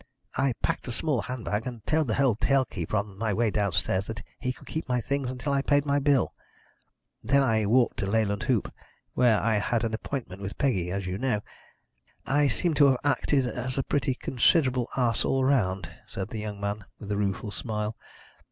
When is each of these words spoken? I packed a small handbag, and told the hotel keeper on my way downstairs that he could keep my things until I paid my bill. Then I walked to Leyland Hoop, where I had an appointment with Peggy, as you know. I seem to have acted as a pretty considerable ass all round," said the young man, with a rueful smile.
I 0.35 0.53
packed 0.63 0.87
a 0.87 0.91
small 0.91 1.21
handbag, 1.21 1.67
and 1.67 1.85
told 1.85 2.07
the 2.07 2.15
hotel 2.15 2.65
keeper 2.65 2.97
on 2.97 3.19
my 3.19 3.31
way 3.35 3.51
downstairs 3.51 4.07
that 4.07 4.23
he 4.39 4.51
could 4.51 4.65
keep 4.65 4.89
my 4.89 4.99
things 4.99 5.29
until 5.29 5.53
I 5.53 5.61
paid 5.61 5.85
my 5.85 5.99
bill. 5.99 6.33
Then 7.23 7.43
I 7.43 7.67
walked 7.67 7.97
to 7.97 8.07
Leyland 8.07 8.41
Hoop, 8.49 8.73
where 9.13 9.39
I 9.39 9.59
had 9.59 9.83
an 9.83 9.93
appointment 9.93 10.41
with 10.41 10.57
Peggy, 10.57 10.89
as 10.89 11.05
you 11.05 11.19
know. 11.19 11.41
I 12.25 12.47
seem 12.47 12.73
to 12.81 12.87
have 12.87 12.97
acted 13.03 13.45
as 13.45 13.77
a 13.77 13.83
pretty 13.83 14.15
considerable 14.15 14.89
ass 14.97 15.23
all 15.23 15.45
round," 15.45 15.91
said 16.07 16.29
the 16.29 16.39
young 16.39 16.59
man, 16.59 16.85
with 16.97 17.11
a 17.11 17.15
rueful 17.17 17.51
smile. 17.51 17.95